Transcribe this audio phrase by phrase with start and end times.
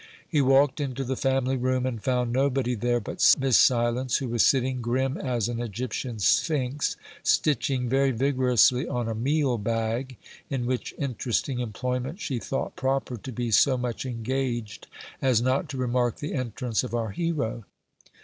[0.27, 4.41] He walked into the family room, and found nobody there but Miss Silence, who was
[4.43, 10.17] sitting, grim as an Egyptian sphinx, stitching very vigorously on a meal bag,
[10.49, 14.87] in which interesting employment she thought proper to be so much engaged
[15.21, 17.65] as not to remark the entrance of our hero.